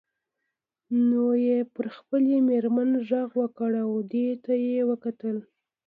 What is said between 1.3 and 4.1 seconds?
یې پر خپلې میرمنې غږ وکړ او